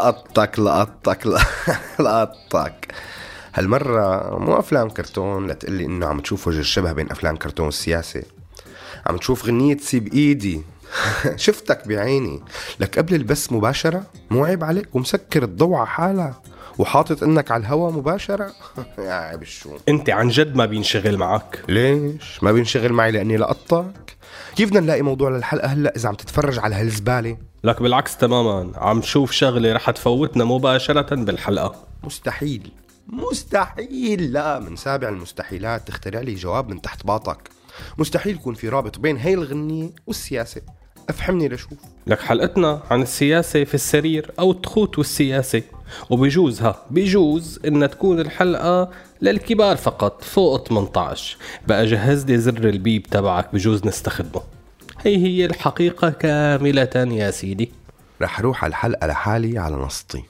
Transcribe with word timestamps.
لقطك 0.00 0.58
لقطك 0.58 1.26
لقطك. 2.00 2.88
هالمرة 3.54 4.38
مو 4.38 4.58
أفلام 4.58 4.88
كرتون 4.88 5.46
لتقلي 5.46 5.84
إنه 5.84 6.06
عم 6.06 6.20
تشوف 6.20 6.48
وجه 6.48 6.60
الشبه 6.60 6.92
بين 6.92 7.10
أفلام 7.10 7.36
كرتون 7.36 7.66
والسياسة 7.66 8.22
عم 9.06 9.16
تشوف 9.16 9.46
غنية 9.46 9.76
سيب 9.76 10.14
إيدي. 10.14 10.62
شفتك 11.36 11.88
بعيني. 11.88 12.42
لك 12.80 12.98
قبل 12.98 13.14
البث 13.14 13.52
مباشرة؟ 13.52 14.02
مو 14.30 14.44
عيب 14.44 14.64
عليك؟ 14.64 14.94
ومسكر 14.94 15.42
الضوء 15.42 15.74
على 15.76 15.86
حالك 15.86 16.34
وحاطط 16.78 17.22
إنك 17.22 17.50
على 17.50 17.60
الهوا 17.60 17.90
مباشرة؟ 17.90 18.52
يا 18.98 19.12
عيب 19.12 19.42
الشو 19.42 19.70
أنت 19.88 20.10
عن 20.10 20.28
جد 20.28 20.56
ما 20.56 20.66
بينشغل 20.66 21.16
معك. 21.16 21.62
ليش؟ 21.68 22.42
ما 22.42 22.52
بينشغل 22.52 22.92
معي 22.92 23.10
لأني 23.10 23.36
لقطك؟ 23.36 24.16
كيف 24.56 24.70
بدنا 24.70 24.80
نلاقي 24.80 25.02
موضوع 25.02 25.30
للحلقة 25.30 25.66
هلأ 25.68 25.96
إذا 25.96 26.08
عم 26.08 26.14
تتفرج 26.14 26.58
على 26.58 26.74
هالزبالة؟ 26.74 27.49
لك 27.64 27.82
بالعكس 27.82 28.16
تماما. 28.16 28.72
عم 28.76 29.02
شوف 29.02 29.30
شغلة 29.32 29.72
رح 29.72 29.90
تفوتنا 29.90 30.44
مباشرة 30.44 31.14
بالحلقة. 31.14 31.74
مستحيل. 32.04 32.72
مستحيل. 33.08 34.32
لا 34.32 34.58
من 34.58 34.76
سابع 34.76 35.08
المستحيلات 35.08 35.88
تخترع 35.88 36.20
لي 36.20 36.34
جواب 36.34 36.68
من 36.68 36.82
تحت 36.82 37.06
باطك. 37.06 37.50
مستحيل 37.98 38.34
يكون 38.34 38.54
في 38.54 38.68
رابط 38.68 38.98
بين 38.98 39.16
هاي 39.16 39.34
الغنية 39.34 39.90
والسياسة. 40.06 40.62
أفهمني 41.08 41.48
لشوف. 41.48 41.78
لك 42.06 42.20
حلقتنا 42.20 42.82
عن 42.90 43.02
السياسة 43.02 43.64
في 43.64 43.74
السرير 43.74 44.30
أو 44.38 44.50
التخوت 44.50 44.98
والسياسة. 44.98 45.62
وبيجوز 46.10 46.62
ها 46.62 46.86
بيجوز 46.90 47.60
إنها 47.66 47.86
تكون 47.86 48.20
الحلقة 48.20 48.90
للكبار 49.22 49.76
فقط 49.76 50.24
فوق 50.24 50.68
18 50.68 51.36
بقى 51.68 51.86
جهز 51.86 52.24
لي 52.24 52.38
زر 52.38 52.68
البيب 52.68 53.02
تبعك 53.02 53.54
بجوز 53.54 53.86
نستخدمه. 53.86 54.42
هي 55.04 55.16
هي 55.16 55.44
الحقيقة 55.46 56.10
كاملة 56.10 56.90
يا 56.96 57.30
سيدي. 57.30 57.72
رح 58.22 58.40
روح 58.40 58.64
على 58.64 58.70
الحلقة 58.70 59.06
لحالي 59.06 59.58
على 59.58 59.76
نصتي. 59.76 60.29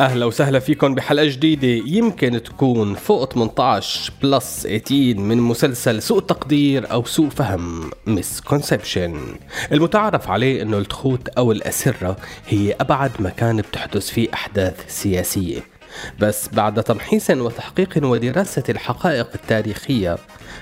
أهلا 0.00 0.26
وسهلا 0.26 0.58
فيكم 0.58 0.94
بحلقة 0.94 1.24
جديدة 1.24 1.82
يمكن 1.86 2.42
تكون 2.42 2.94
فوق 2.94 3.32
18 3.32 4.12
plus 4.22 4.62
18 4.62 5.20
من 5.20 5.38
مسلسل 5.38 6.02
سوء 6.02 6.20
تقدير 6.20 6.92
أو 6.92 7.04
سوء 7.04 7.28
فهم 7.28 7.90
misconception 8.06 9.18
المتعارف 9.72 10.30
عليه 10.30 10.62
إنه 10.62 10.78
التخوت 10.78 11.28
أو 11.28 11.52
الأسرة 11.52 12.16
هي 12.48 12.76
أبعد 12.80 13.10
مكان 13.20 13.56
بتحدث 13.56 14.10
فيه 14.10 14.28
أحداث 14.34 14.74
سياسية. 14.88 15.60
بس 16.20 16.48
بعد 16.48 16.82
تمحيص 16.82 17.30
وتحقيق 17.30 18.04
ودراسة 18.04 18.64
الحقائق 18.68 19.28
التاريخية 19.34 20.18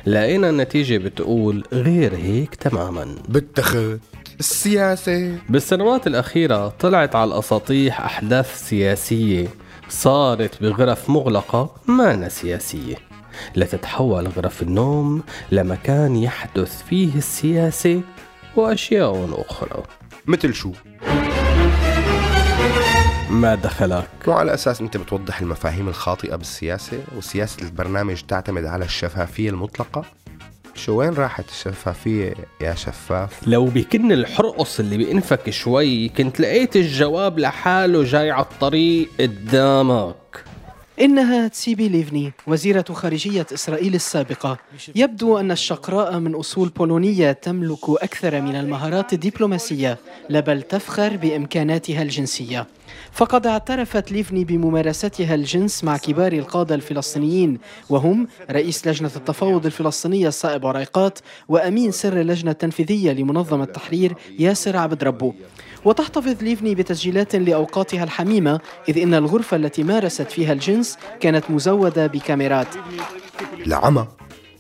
لقينا 0.07 0.51
النتيجة 0.51 0.99
بتقول 0.99 1.65
غير 1.73 2.15
هيك 2.17 2.55
تماما. 2.55 3.15
بالتخت 3.29 4.01
السياسة 4.41 5.39
بالسنوات 5.49 6.07
الأخيرة 6.07 6.69
طلعت 6.69 7.17
على 7.17 7.33
الأساطيح 7.33 8.01
أحداث 8.01 8.69
سياسية 8.69 9.49
صارت 9.89 10.63
بغرف 10.63 11.11
مغلقة 11.11 11.75
ما 11.87 12.29
سياسية. 12.29 12.97
لتتحول 13.57 14.29
غرف 14.29 14.63
النوم 14.63 15.23
لمكان 15.53 16.17
يحدث 16.17 16.83
فيه 16.83 17.17
السياسة 17.17 18.01
وأشياء 18.57 19.29
أخرى. 19.49 19.83
مثل 20.27 20.55
شو؟ 20.55 20.73
ما 23.31 23.55
دخلك؟ 23.55 24.09
مو 24.27 24.33
على 24.33 24.55
أساس 24.55 24.81
أنت 24.81 24.97
بتوضح 24.97 25.41
المفاهيم 25.41 25.89
الخاطئة 25.89 26.37
بالسياسة 26.37 26.99
وسياسة 27.17 27.63
البرنامج 27.63 28.21
تعتمد 28.21 28.65
على 28.65 28.85
الشفافية 28.85 29.51
المطلقة؟ 29.51 30.05
شو 30.79 30.93
وين 30.93 31.15
راحت 31.15 31.49
الشفافيه 31.49 32.35
يا 32.61 32.75
شفاف؟ 32.75 33.49
لو 33.49 33.65
بكن 33.65 34.13
الحرقص 34.13 34.81
اللي 34.81 34.97
بينفك 34.97 35.51
شوي 35.51 36.09
كنت 36.09 36.41
لقيت 36.41 36.77
الجواب 36.77 37.39
لحاله 37.39 38.05
جاي 38.05 38.31
على 38.31 38.45
الطريق 38.45 39.09
قدامك. 39.21 40.45
إنها 41.01 41.49
تسيبي 41.49 41.89
ليفني 41.89 42.33
وزيرة 42.47 42.85
خارجية 42.93 43.47
إسرائيل 43.55 43.95
السابقة. 43.95 44.59
يبدو 44.97 45.39
أن 45.39 45.51
الشقراء 45.51 46.19
من 46.19 46.35
أصول 46.35 46.69
بولونية 46.69 47.33
تملك 47.33 47.89
أكثر 47.89 48.41
من 48.41 48.57
المهارات 48.57 49.13
الدبلوماسية 49.13 49.99
لا 50.29 50.41
بل 50.41 50.63
تفخر 50.63 51.17
بإمكاناتها 51.17 52.03
الجنسية. 52.03 52.67
فقد 53.13 53.47
اعترفت 53.47 54.13
ليفني 54.13 54.45
بممارستها 54.45 55.35
الجنس 55.35 55.85
مع 55.85 55.97
كبار 55.97 56.33
القادة 56.33 56.75
الفلسطينيين 56.75 57.59
وهم 57.91 58.29
رئيس 58.51 58.87
لجنة 58.87 59.11
التفاوض 59.17 59.67
الفلسطينية 59.67 60.29
الصائب 60.29 60.67
عريقات 60.67 61.19
وأمين 61.49 61.91
سر 61.91 62.21
اللجنة 62.21 62.51
التنفيذية 62.51 63.13
لمنظمة 63.13 63.65
التحرير 63.65 64.15
ياسر 64.39 64.77
عبد 64.77 65.05
ربو. 65.05 65.35
وتحتفظ 65.85 66.43
ليفني 66.43 66.75
بتسجيلات 66.75 67.37
لأوقاتها 67.37 68.05
الحميمة 68.05 68.61
إذ 68.89 68.99
إن 68.99 69.15
الغرفة 69.15 69.57
التي 69.57 69.83
مارست 69.83 70.31
فيها 70.31 70.53
الجنس 70.53 70.99
كانت 71.21 71.51
مزودة 71.51 72.07
بكاميرات. 72.07 72.69
العمى 73.67 74.07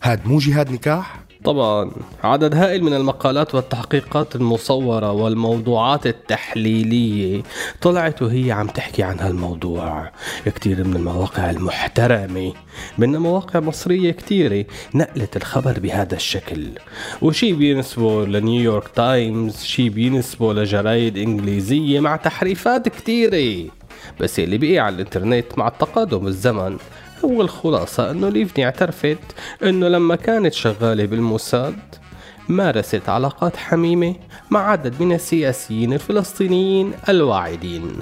هاد 0.03 0.27
مو 0.27 0.39
جهاد 0.39 0.72
نكاح؟ 0.72 1.28
طبعا. 1.48 1.91
عدد 2.25 2.54
هائل 2.54 2.84
من 2.84 2.94
المقالات 2.94 3.54
والتحقيقات 3.54 4.36
المصورة 4.36 5.12
والموضوعات 5.12 6.06
التحليلية 6.06 7.42
طلعت 7.82 8.22
وهي 8.22 8.53
عم 8.53 8.66
تحكي 8.66 9.03
عن 9.03 9.20
هالموضوع. 9.20 10.10
كتير 10.47 10.84
من 10.84 10.97
المواقع 10.97 11.50
المحترمة 11.50 12.53
من 12.98 13.16
مواقع 13.16 13.60
مصرية 13.60 14.10
كتيرة 14.10 14.64
نقلت 14.94 15.36
الخبر 15.36 15.78
بهذا 15.78 16.16
الشكل. 16.16 16.69
وشي 17.22 17.53
بينسبه 17.53 18.26
لنيويورك 18.26 18.88
تايمز 18.88 19.62
شي 19.62 19.88
بينسبه 19.88 20.54
لجرايد 20.54 21.19
إنجليزية 21.19 22.00
مع 22.00 22.16
تحريفات 22.16 22.88
كتيرة. 22.88 23.70
بس 24.20 24.38
اللي 24.38 24.59
بقي 24.59 24.78
على 24.78 24.94
الإنترنت 24.94 25.47
مع 25.56 25.69
التقادم 25.69 26.26
الزمن 26.26 26.76
هو 27.24 27.42
الخلاصة 27.42 28.10
انه 28.10 28.28
ليفني 28.28 28.64
اعترفت 28.64 29.18
أنه 29.62 29.88
لما 29.88 30.16
كانت 30.16 30.52
شغالة 30.52 31.04
بالموساد 31.04 31.78
مارست 32.48 33.08
علاقات 33.08 33.56
حميمة 33.56 34.14
مع 34.50 34.70
عدد 34.70 35.03
من 35.03 35.12
السياسيين 35.12 35.92
الفلسطينيين 35.92 36.92
الواعدين. 37.09 37.97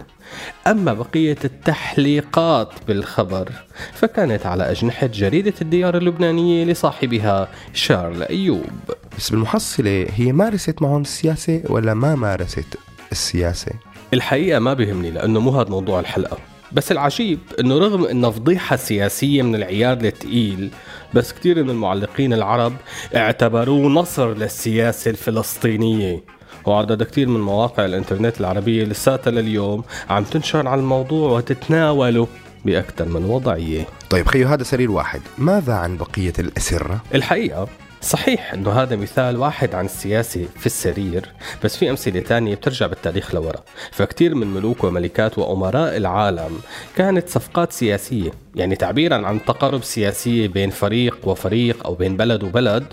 أما 0.67 0.93
بقية 0.93 1.37
التحليقات 1.45 2.73
بالخبر 2.89 3.53
فكانت 3.93 4.47
على 4.47 4.71
أجنحة 4.71 5.07
جريدة 5.07 5.55
الديار 5.63 5.97
اللبنانية 5.97 6.65
لصاحبها 6.65 7.49
شارل 7.75 8.23
أيوب. 8.23 8.71
بس 9.19 9.31
بالمحصلة 9.31 10.07
هي 10.15 10.33
مارست 10.33 10.83
معهم 10.83 11.03
السياسة 11.03 11.63
ولا 11.69 11.95
ما 11.95 12.15
مارست 12.15 12.77
السياسة؟ 13.13 13.73
الحقيقة 14.15 14.59
ما 14.59 14.75
بيهمني 14.75 15.11
لأنه 15.11 15.41
مو 15.41 15.51
هذا 15.51 15.71
موضوع 15.71 16.01
الحلقة. 16.01 16.39
بس 16.73 16.93
العجيب 16.93 17.39
إنه 17.61 17.79
رغم 17.79 18.05
انها 18.05 18.31
فضيحة 18.31 18.77
سياسية 18.77 19.43
من 19.43 19.55
العيار 19.55 19.97
الثقيل 19.97 20.71
بس 21.15 21.33
كثير 21.33 21.65
من 21.65 21.71
المعلقين 21.71 22.33
العرب 22.33 22.73
اعتبروه 23.17 23.89
نصر 23.89 24.35
للسياسة 24.35 25.11
الفلسطينية. 25.11 26.23
وعدد 26.65 27.03
كثير 27.03 27.29
من 27.29 27.41
مواقع 27.41 27.85
الإنترنت 27.85 28.41
العربية 28.41 28.85
لساتها 28.85 29.31
لليوم 29.31 29.85
عم 30.11 30.25
تنشر 30.25 30.69
على 30.69 30.81
الموضوع 30.81 31.31
وتتناوله 31.31 32.29
بأكثر 32.65 33.09
من 33.09 33.25
وضعية. 33.25 33.87
طيب 34.11 34.27
خيو 34.29 34.49
هذا 34.49 34.63
سرير 34.63 34.91
واحد. 34.91 35.21
ماذا 35.39 35.75
عن 35.75 35.97
بقية 35.97 36.33
الأسرة؟ 36.39 37.01
الحقيقة 37.15 37.69
صحيح 38.07 38.53
إنه 38.53 38.71
هذا 38.71 38.97
مثال 38.97 39.37
واحد 39.37 39.75
عن 39.75 39.85
السياسة 39.85 40.47
في 40.59 40.67
السرير 40.67 41.33
بس 41.65 41.77
في 41.77 41.91
أمثلة 41.91 42.21
تانية 42.21 42.55
بترجع 42.55 42.87
بالتاريخ 42.87 43.35
لورا. 43.35 43.65
فكتير 43.93 44.35
من 44.35 44.47
ملوك 44.47 44.85
وملكات 44.85 45.39
وأمراء 45.39 45.97
العالم 45.97 46.61
كانت 46.97 47.29
صفقات 47.29 47.73
سياسية 47.73 48.31
يعني 48.57 48.77
تعبيرا 48.77 49.27
عن 49.27 49.45
تقارب 49.45 49.85
سياسية 49.85 50.49
بين 50.49 50.71
فريق 50.71 51.29
وفريق 51.29 51.87
أو 51.87 51.95
بين 51.95 52.17
بلد 52.17 52.43
وبلد 52.43 52.85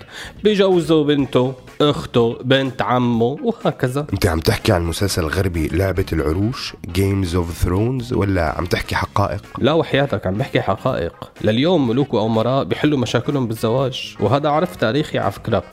بجوزه 0.44 1.04
بنته 1.04 1.54
أخته 1.80 2.38
بنت 2.44 2.82
عمه 2.82 3.36
وهكذا. 3.42 4.06
أنت 4.12 4.26
عم 4.26 4.40
تحكي 4.40 4.72
عن 4.72 4.82
مسلسل 4.84 5.22
غربي 5.22 5.68
لعبة 5.68 6.04
العروش 6.12 6.74
Game 6.92 7.34
of 7.34 7.52
Thrones 7.52 8.12
ولا 8.12 8.54
عم 8.58 8.64
تحكي 8.64 8.94
حقائق؟ 8.94 9.42
لا 9.58 9.72
وحياتك 9.72 10.26
عم 10.26 10.34
بحكي 10.34 10.60
حقائق. 10.60 11.30
لليوم 11.40 11.88
ملوك 11.88 12.14
وأمراء 12.14 12.64
بيحلوا 12.64 12.98
مشاكلهم 12.98 13.46
بالزواج 13.46 14.16
وهذا 14.20 14.48
عرف 14.48 14.76
تاريخي 14.76 15.18
على 15.18 15.32
فكرة. 15.32 15.64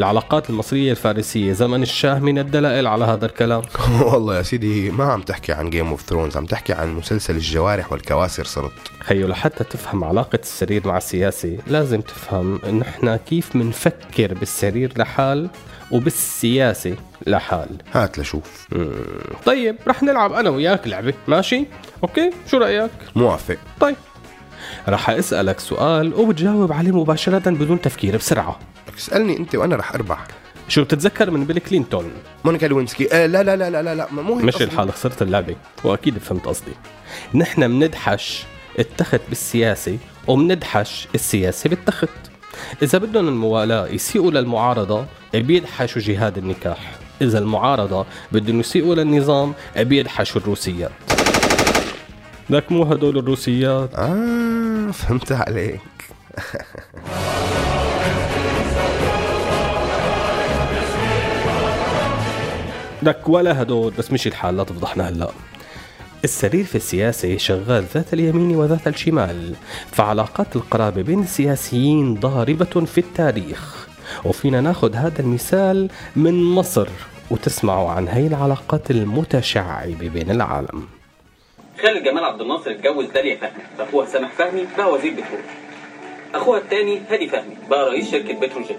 العلاقات 0.00 0.50
المصرية 0.50 0.90
الفارسية 0.90 1.52
زمن 1.52 1.82
الشاه 1.82 2.18
من 2.18 2.38
الدلائل 2.38 2.86
على 2.86 3.04
هذا 3.04 3.26
الكلام. 3.26 3.62
والله 4.12 4.36
يا 4.36 4.42
سيدي 4.42 4.90
ما 4.90 5.04
عم 5.04 5.22
تحكي 5.22 5.52
عن 5.52 5.70
Game 5.70 5.86
of 5.86 6.02
Thrones 6.02 6.36
عم 6.36 6.46
تحكي 6.46 6.72
عن 6.72 6.94
مسلسل 6.94 7.36
الجوارح 7.36 7.92
والكواسر 7.92 8.44
صرت. 8.44 8.72
خيو 9.00 9.26
لحتى 9.40 9.64
تفهم 9.64 10.04
علاقة 10.04 10.38
السرير 10.42 10.88
مع 10.88 10.96
السياسي 10.96 11.58
لازم 11.66 12.00
تفهم 12.00 12.82
إحنا 12.82 13.16
كيف 13.16 13.56
منفكر 13.56 14.34
بالسرير 14.34 14.92
لحال 14.96 15.48
وبالسياسة 15.90 16.96
لحال. 17.26 17.68
هات 17.92 18.18
لشوف. 18.18 18.68
طيب 19.46 19.76
رح 19.88 20.02
نلعب 20.02 20.32
أنا 20.32 20.50
وياك 20.50 20.88
لعبة 20.88 21.14
ماشي؟ 21.28 21.66
okay؟ 22.02 22.30
شو 22.50 22.56
رأيك؟ 22.56 22.90
موافق. 23.16 23.56
طيب. 23.80 23.96
رح 24.88 25.10
أسألك 25.10 25.60
سؤال 25.60 26.14
وبتجاوب 26.14 26.72
عليه 26.72 26.92
مباشرة 26.92 27.50
بدون 27.50 27.80
تفكير 27.80 28.16
بسرعة. 28.16 28.58
اسألني 28.98 29.36
أنت 29.36 29.54
وأنا 29.54 29.76
رح 29.76 29.94
أربح. 29.94 30.26
شو 30.68 30.84
بتتذكر 30.84 31.30
من 31.30 31.44
بيل 31.44 31.58
كلينتون؟ 31.58 32.10
مونيكا 32.44 32.66
لوينسكي. 32.66 33.14
آه 33.14 33.26
لا 33.26 33.42
لا 33.42 33.56
لا 33.56 33.82
لا 33.82 33.94
لا, 33.94 34.12
مو 34.12 34.34
هيك 34.34 34.44
مش. 34.44 34.62
الحال 34.62 34.92
خسرت 34.92 35.22
اللعبة 35.22 35.56
وأكيد 35.84 36.18
فهمت 36.18 36.46
قصدي. 36.46 36.72
نحن 37.34 37.68
بندحش 37.68 38.44
التخت 38.80 39.20
بالسياسة 39.28 39.98
وبندحش 40.28 41.08
السياسة 41.14 41.70
بالتخت. 41.70 42.08
إذا 42.82 42.98
بدهم 42.98 43.28
الموالاة 43.28 43.86
يسيئوا 43.88 44.30
للمعارضة 44.30 45.06
بيدحشوا 45.34 46.02
جهاد 46.02 46.38
النكاح. 46.38 46.92
إذا 47.22 47.38
المعارضة 47.38 48.06
بدهم 48.32 48.60
يسيئوا 48.60 48.94
للنظام 48.94 49.54
بيدحشوا 49.76 50.40
الروسيات. 50.40 50.90
لك 52.50 52.72
مو 52.72 52.82
هدول 52.82 53.18
الروسيات. 53.18 53.94
آه 53.94 54.90
فهمت 54.90 55.32
عليك. 55.32 55.80
لك 63.02 63.28
ولا 63.28 63.62
هدول 63.62 63.92
بس 63.98 64.12
مش 64.12 64.26
الحال 64.26 64.56
لا 64.56 64.64
تفضحنا 64.64 65.08
هلأ. 65.08 65.30
السرير 66.24 66.64
في 66.64 66.74
السياسة 66.74 67.36
شغال 67.36 67.84
ذات 67.94 68.14
اليمين 68.14 68.56
وذات 68.56 68.88
الشمال 68.88 69.54
فعلاقات 69.92 70.56
القرابة 70.56 71.02
بين 71.02 71.20
السياسيين 71.22 72.14
ضاربة 72.14 72.64
في 72.86 72.98
التاريخ. 72.98 73.88
وفينا 74.24 74.60
ناخذ 74.60 74.94
هذا 74.94 75.20
المثال 75.20 75.90
من 76.16 76.44
مصر 76.44 76.88
وتسمعوا 77.30 77.90
عن 77.90 78.08
هي 78.08 78.26
العلاقات 78.26 78.90
المتشعبة 78.90 80.08
بين 80.08 80.30
العالم. 80.30 80.88
خالد 81.82 82.04
جمال 82.04 82.24
عبد 82.24 82.40
الناصر 82.40 82.70
اتجوز 82.70 83.06
داليا 83.06 83.36
فهمي 83.36 83.62
فاخوها 83.78 84.06
سامح 84.06 84.32
فهمي 84.32 84.66
بقى 84.78 84.92
وزير 84.92 85.12
بترول. 85.12 85.40
أخوها 86.34 86.58
الثاني 86.58 87.00
هادي 87.10 87.28
فهمي 87.28 87.54
بقى 87.70 87.90
رئيس 87.90 88.10
شركة 88.10 88.40
بتروجيت 88.40 88.78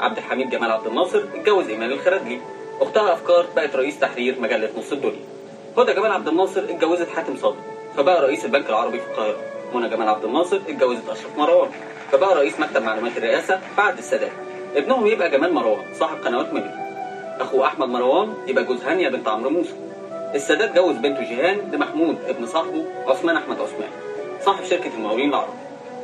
عبد 0.00 0.16
الحميد 0.18 0.50
جمال 0.50 0.70
عبد 0.70 0.86
الناصر 0.86 1.22
اتجوز 1.34 1.68
ايمان 1.68 1.92
الخرادلي 1.92 2.38
اختها 2.80 3.12
أفكار 3.14 3.46
بقت 3.56 3.76
رئيس 3.76 3.98
تحرير 3.98 4.40
مجلة 4.40 4.70
نص 4.78 4.92
الدنيا 4.92 5.29
هدى 5.78 5.92
جمال 5.92 6.12
عبد 6.12 6.28
الناصر 6.28 6.60
اتجوزت 6.60 7.08
حاتم 7.08 7.36
صادق 7.36 7.56
فبقى 7.96 8.22
رئيس 8.22 8.44
البنك 8.44 8.68
العربي 8.68 8.98
في 8.98 9.06
القاهرة. 9.06 9.36
منى 9.74 9.88
جمال 9.88 10.08
عبد 10.08 10.24
الناصر 10.24 10.56
اتجوزت 10.56 11.08
أشرف 11.08 11.38
مروان 11.38 11.70
فبقى 12.12 12.34
رئيس 12.34 12.60
مكتب 12.60 12.82
معلومات 12.82 13.16
الرئاسة 13.16 13.60
بعد 13.76 13.98
السادات 13.98 14.32
ابنهم 14.76 15.06
يبقى 15.06 15.30
جمال 15.30 15.52
مروان 15.54 15.94
صاحب 15.94 16.16
قنوات 16.24 16.52
ميديا. 16.54 16.90
أخو 17.40 17.64
أحمد 17.64 17.88
مروان 17.88 18.34
يبقى 18.46 18.64
جوز 18.64 18.84
هانيا 18.84 19.08
بنت 19.08 19.28
عمرو 19.28 19.50
موسى. 19.50 19.74
السادات 20.34 20.74
جوز 20.74 20.96
بنته 20.96 21.20
جيهان 21.20 21.70
لمحمود 21.72 22.16
ابن 22.28 22.46
صاحبه 22.46 22.84
عثمان 23.06 23.36
أحمد 23.36 23.60
عثمان 23.60 23.88
صاحب 24.40 24.64
شركة 24.64 24.90
المقاولين 24.96 25.28
العرب. 25.28 25.54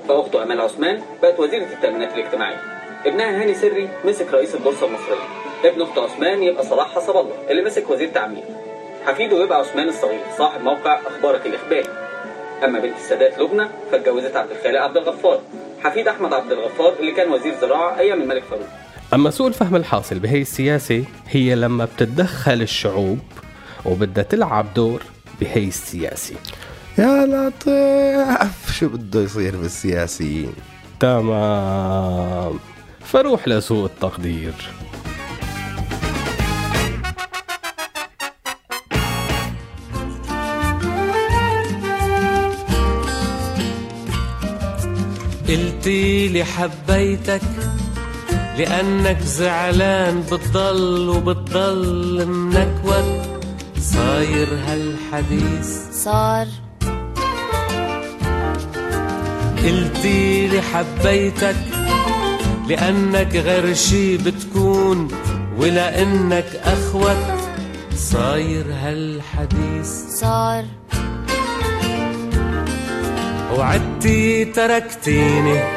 فأخته 0.08 0.42
أمال 0.42 0.60
عثمان 0.60 1.02
بقت 1.22 1.40
وزيرة 1.40 1.64
التأمينات 1.72 2.14
الاجتماعية. 2.14 2.60
ابنها 3.06 3.42
هاني 3.42 3.54
سري 3.54 3.88
مسك 4.04 4.34
رئيس 4.34 4.54
البورصة 4.54 4.86
المصرية. 4.86 5.26
ابن 5.64 5.82
أخت 5.82 5.98
عثمان 5.98 6.42
يبقى 6.42 6.64
صلاح 6.64 6.94
حسب 6.94 7.16
الله 7.16 7.34
اللي 7.50 7.62
مسك 7.62 7.90
وزير 7.90 8.08
تعمير 8.08 8.44
حفيده 9.06 9.44
يبقى 9.44 9.58
عثمان 9.58 9.88
الصغير 9.88 10.20
صاحب 10.38 10.60
موقع 10.60 10.98
أخبارك 11.06 11.46
الإخباري. 11.46 11.88
أما 12.64 12.78
بنت 12.78 12.96
السادات 12.96 13.38
لبنى 13.38 13.68
فاتجوزت 13.90 14.36
عبد 14.36 14.50
الخالق 14.50 14.80
عبد 14.80 14.96
الغفار. 14.96 15.40
حفيد 15.84 16.08
أحمد 16.08 16.32
عبد 16.32 16.52
الغفار 16.52 16.92
اللي 17.00 17.12
كان 17.12 17.32
وزير 17.32 17.54
زراعة 17.60 17.98
أيام 17.98 18.22
الملك 18.22 18.42
فاروق. 18.50 18.66
أما 19.14 19.30
سوء 19.30 19.48
الفهم 19.48 19.76
الحاصل 19.76 20.18
بهي 20.18 20.40
السياسة 20.40 21.04
هي 21.28 21.54
لما 21.54 21.84
بتتدخل 21.84 22.62
الشعوب 22.62 23.18
وبدها 23.84 24.24
تلعب 24.24 24.74
دور 24.74 25.02
بهي 25.40 25.68
السياسة 25.68 26.34
يا 26.98 27.26
لطيف 27.26 28.78
شو 28.78 28.88
بده 28.88 29.20
يصير 29.20 29.56
بالسياسيين. 29.56 30.54
تمام. 31.00 32.58
فروح 33.00 33.48
لسوء 33.48 33.86
التقدير. 33.86 34.54
قلتي 45.86 46.28
لي 46.28 46.44
حبيتك 46.44 47.40
لأنك 48.58 49.20
زعلان 49.20 50.22
بتضل 50.32 51.08
وبتضل 51.08 52.26
منكوت. 52.26 53.38
صاير 53.80 54.48
هالحديث 54.66 55.68
صار. 55.92 56.46
قلتي 59.62 60.46
لي 60.46 60.62
حبيتك 60.62 61.56
لأنك 62.68 63.36
غير 63.36 63.74
شي 63.74 64.16
بتكون 64.16 65.08
ولأنك 65.58 66.60
أخوت. 66.64 67.26
صاير 67.96 68.66
هالحديث 68.82 69.90
صار. 70.20 70.64
وعدتي 73.56 74.44
تركتيني. 74.44 75.75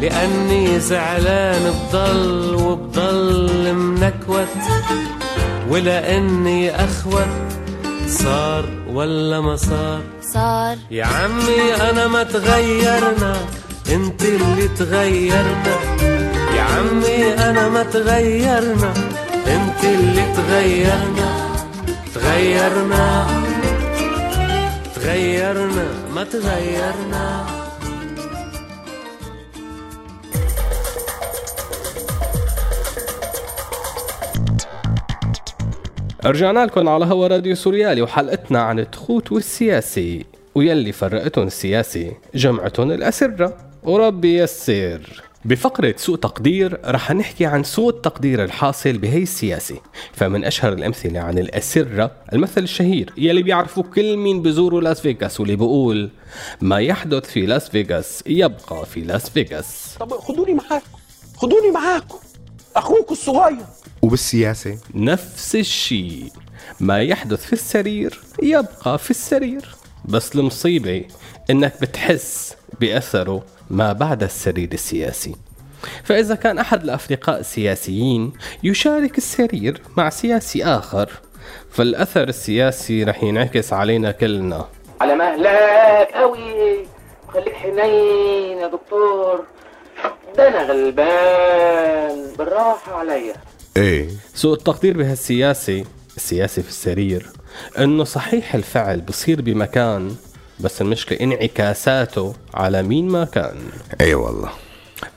لأني 0.00 0.80
زعلان 0.80 1.74
بضل 1.92 2.54
وبضل 2.54 3.74
منكوت 3.74 4.48
ولأني 5.68 6.84
أخوت 6.84 7.48
صار 8.08 8.64
ولا 8.88 9.40
ما 9.40 9.56
صار؟ 9.56 10.00
صار. 10.32 10.76
يا 10.90 11.04
عمي 11.04 11.74
أنا 11.90 12.06
ما 12.06 12.22
تغيرنا 12.22 13.36
أنت 13.92 14.22
اللي 14.22 14.68
تغيرنا. 14.68 15.76
يا 16.56 16.62
عمي 16.62 17.34
أنا 17.34 17.68
ما 17.68 17.82
تغيرنا 17.82 18.92
أنت 19.46 19.84
اللي 19.84 20.24
تغيرنا. 20.36 21.30
تغيرنا. 22.14 23.26
تغيرنا. 24.94 25.86
ما 26.14 26.24
تغيرنا. 26.24 27.57
رجعنا 36.24 36.66
لكم 36.66 36.88
على 36.88 37.04
هوا 37.04 37.26
راديو 37.26 37.54
سوريالي 37.54 38.02
وحلقتنا 38.02 38.62
عن 38.62 38.78
التخوت 38.78 39.32
والسياسي 39.32 40.26
ويلي 40.54 40.92
فرقتهم 40.92 41.46
السياسي 41.46 42.12
جمعتهم 42.34 42.92
الأسرة. 42.92 43.56
وربي 43.82 44.38
يسر. 44.38 45.22
بفقرة 45.44 45.94
سوء 45.96 46.16
تقدير 46.16 46.80
رح 46.84 47.12
نحكي 47.12 47.46
عن 47.46 47.64
سوء 47.64 47.88
التقدير 47.90 48.44
الحاصل 48.44 48.92
بهي 48.98 49.22
السياسة. 49.22 49.76
فمن 50.12 50.44
أشهر 50.44 50.72
الأمثلة 50.72 51.20
عن 51.20 51.38
الأسرة 51.38 52.10
المثل 52.32 52.62
الشهير 52.62 53.12
يلي 53.16 53.42
بيعرفوا 53.42 53.82
كل 53.82 54.16
مين 54.16 54.42
بزوروا 54.42 54.80
لاس 54.80 55.00
فيغاس 55.00 55.40
واللي 55.40 55.56
بيقول 55.56 56.10
ما 56.60 56.78
يحدث 56.78 57.24
في 57.30 57.46
لاس 57.46 57.68
فيغاس 57.68 58.22
يبقى 58.26 58.86
في 58.86 59.00
لاس 59.00 59.30
فيغاس. 59.30 59.96
طب 60.00 60.12
خدوني 60.12 60.54
معاكم 60.54 60.98
خدوني 61.36 61.70
معاكم 61.70 62.18
أخوكم 62.76 63.12
الصغير. 63.12 63.66
وبالسياسة. 64.08 64.78
نفس 64.94 65.56
الشيء. 65.56 66.32
ما 66.80 67.02
يحدث 67.02 67.46
في 67.46 67.52
السرير 67.52 68.20
يبقى 68.42 68.98
في 68.98 69.10
السرير. 69.10 69.68
بس 70.04 70.34
المصيبة 70.34 71.04
إنك 71.50 71.80
بتحس 71.80 72.56
بأثره 72.80 73.44
ما 73.70 73.92
بعد 73.92 74.22
السرير 74.22 74.68
السياسي. 74.72 75.36
فإذا 76.04 76.34
كان 76.34 76.58
أحد 76.58 76.82
الأفرقاء 76.82 77.40
السياسيين 77.40 78.32
يشارك 78.62 79.18
السرير 79.18 79.82
مع 79.96 80.10
سياسي 80.10 80.64
آخر 80.64 81.10
فالأثر 81.70 82.28
السياسي 82.28 83.04
رح 83.04 83.22
ينعكس 83.22 83.72
علينا 83.72 84.10
كلنا. 84.12 84.68
على 85.00 85.14
مهلك 85.14 86.08
قوي. 86.14 86.86
خليك 87.28 87.54
حنين 87.54 88.58
يا 88.58 88.66
دكتور. 88.66 89.44
ده 90.36 90.48
أنا 90.48 90.62
غلبان. 90.62 92.32
بالراحة 92.38 92.94
عليا. 92.98 93.34
إيه. 93.76 94.08
سوء 94.34 94.54
التقدير 94.54 94.96
بهالسياسة 94.96 95.84
السياسة 96.16 96.62
في 96.62 96.68
السرير 96.68 97.26
إنه 97.78 98.04
صحيح 98.04 98.54
الفعل 98.54 99.00
بصير 99.00 99.42
بمكان 99.42 100.16
بس 100.60 100.82
المشكلة 100.82 101.20
انعكاساته 101.20 102.34
على 102.54 102.82
مين 102.82 103.08
ما 103.08 103.24
كان. 103.24 103.56
إيه 104.00 104.14
والله. 104.14 104.50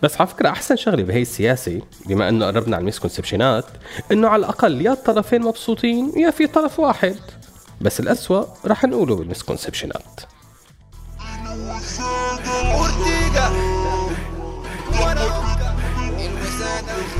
بس 0.04 0.18
على 0.22 0.28
فكرة 0.28 0.50
أحسن 0.50 0.76
شغلة 0.76 1.04
بهي 1.04 1.22
السياسة 1.22 1.82
بما 2.06 2.30
إنه 2.30 2.46
قربنا 2.46 2.76
على 2.76 2.82
الميسكونسبشنات 2.82 3.66
إنه 4.12 4.28
على 4.28 4.40
الأقل 4.40 4.82
يا 4.82 4.92
الطرفين 4.92 5.42
مبسوطين 5.42 6.12
يا 6.18 6.32
في 6.32 6.48
طرف 6.48 6.80
واحد. 6.80 7.16
بس 7.82 8.00
الأسوأ 8.00 8.46
رح 8.66 8.84
نقوله 8.86 9.16
بالميسكونسبشنات 9.16 10.22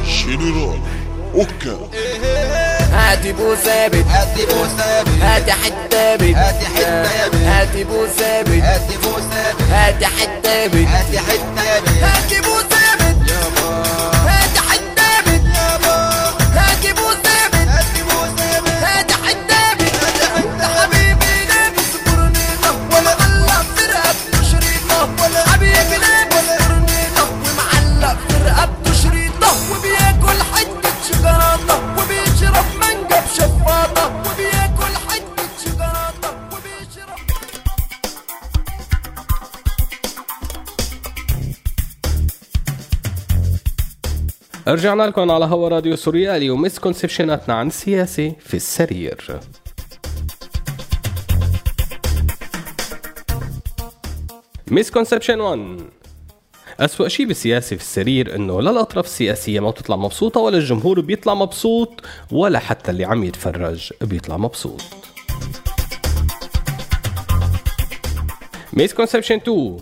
جنرال 0.06 0.80
اوكا 1.36 1.78
هاتي 2.94 3.32
بو 3.32 3.56
ثابت 3.56 4.06
هاتي 4.08 4.46
بو 4.46 4.66
ثابت 4.78 5.22
هاتي 5.22 5.52
حتابت. 5.52 6.36
هاتي 6.36 6.66
حتابت. 6.66 7.36
هاتي 7.36 7.84
بو 7.84 8.06
ثابت 8.06 8.64
هاتي 8.64 8.98
بو 8.98 9.12
ثابت 9.12 9.62
هاتي 9.72 10.06
حتابت. 10.06 10.88
هاتي 10.88 11.20
حتابت. 11.20 12.04
هاتي 12.04 12.42
بو 12.42 12.60
ثابت 12.60 12.81
رجعنا 44.68 45.04
لكم 45.04 45.32
على 45.32 45.46
هوا 45.46 45.70
راديو 45.70 45.96
سوريالي 45.96 46.50
و 46.50 46.56
misconception 46.56 47.41
اتنا 47.41 47.54
عن 47.54 47.68
السياسة 47.68 48.36
في 48.40 48.54
السرير. 48.54 49.40
misconception 54.68 55.40
1 55.40 55.78
أسوأ 56.80 57.08
شيء 57.08 57.28
بالسياسة 57.28 57.76
في 57.76 57.82
السرير 57.82 58.36
إنه 58.36 58.62
لا 58.62 58.72
الأطراف 58.72 59.06
السياسية 59.06 59.60
ما 59.60 59.70
بتطلع 59.70 59.96
مبسوطة 59.96 60.40
ولا 60.40 60.58
الجمهور 60.58 61.02
بيطلع 61.02 61.34
مبسوط 61.34 62.02
ولا 62.32 62.60
حتى 62.60 62.92
اللي 62.92 63.06
عم 63.06 63.24
يتفرج 63.24 63.94
بيطلع 64.02 64.38
مبسوط. 64.38 64.82
misconception 68.74 69.36
2 69.36 69.78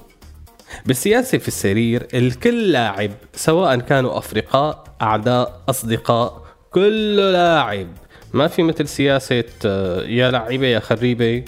بالسياسة 0.85 1.37
في 1.37 1.47
السرير 1.47 2.07
الكل 2.13 2.71
لاعب 2.71 3.11
سواء 3.33 3.79
كانوا 3.79 4.17
أفرقاء 4.17 4.83
أعداء 5.01 5.61
أصدقاء 5.69 6.43
كله 6.71 7.31
لاعب. 7.31 7.87
ما 8.33 8.47
في 8.47 8.63
مثل 8.63 8.87
سياسة 8.87 9.43
آه، 9.65 10.01
يا 10.03 10.31
لعيبة 10.31 10.67
يا 10.67 10.79
خريبة. 10.79 11.43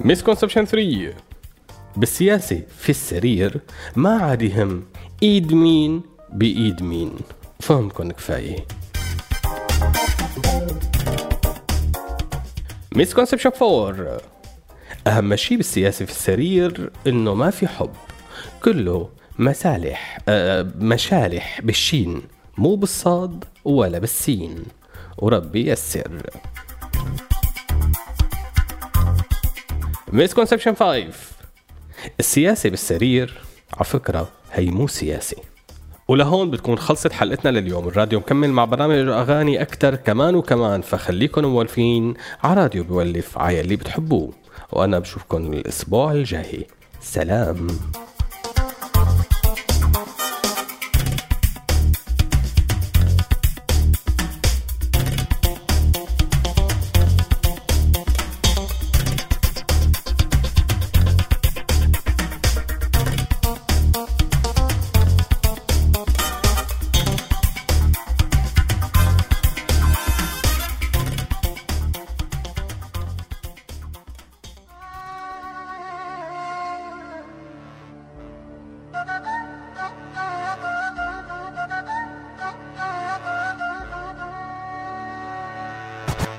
مسكونسبشن 0.00 0.64
3 0.64 1.14
بالسياسة 1.96 2.62
في 2.78 2.90
السرير 2.90 3.60
ما 3.96 4.10
عاد 4.10 4.42
يهم 4.42 4.84
إيد 5.22 5.52
مين 5.52 6.02
بإيد 6.32 6.82
مين. 6.82 7.12
فهمكن 7.60 8.10
كفاية. 8.12 8.66
misconception 12.96 13.50
4 13.62 14.20
أهم 15.06 15.36
شيء 15.36 15.56
بالسياسة 15.56 16.04
في 16.04 16.10
السرير 16.10 16.90
إنه 17.06 17.34
ما 17.34 17.50
في 17.50 17.68
حب. 17.68 17.90
كله 18.64 19.10
مصالح 19.38 20.18
آه 20.28 20.66
مشالح 20.78 21.60
بالشين. 21.60 22.22
مو 22.58 22.74
بالصاد 22.74 23.44
ولا 23.64 23.98
بالسين. 23.98 24.64
وربي 25.18 25.70
يسر. 25.70 26.22
misconception 30.12 30.74
5 30.74 31.12
السياسة 32.20 32.70
بالسرير 32.70 33.40
على 33.74 33.84
فكرة 33.84 34.28
هي 34.52 34.66
مو 34.66 34.86
سياسة. 34.86 35.36
ولهون 36.08 36.50
بتكون 36.50 36.78
خلصت 36.78 37.12
حلقتنا 37.12 37.50
لليوم. 37.58 37.88
الراديو 37.88 38.18
مكمل 38.18 38.50
مع 38.50 38.64
برامج 38.64 39.08
أغاني 39.08 39.62
أكتر 39.62 39.94
كمان 39.94 40.34
وكمان 40.34 40.80
فخليكن 40.80 41.44
مولفين 41.44 42.14
على 42.42 42.62
راديو 42.62 42.84
بولف 42.84 43.38
على 43.38 43.60
اللي 43.60 43.76
بتحبوه. 43.76 44.32
وأنا 44.72 44.98
بشوفكن 44.98 45.54
الأسبوع 45.54 46.12
الجاي. 46.12 46.66
سلام. 47.00 47.66